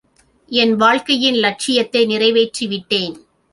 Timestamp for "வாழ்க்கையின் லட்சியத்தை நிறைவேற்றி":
0.75-2.67